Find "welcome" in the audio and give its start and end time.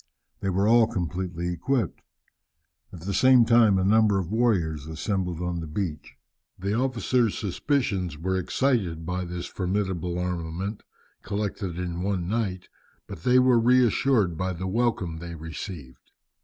14.65-15.17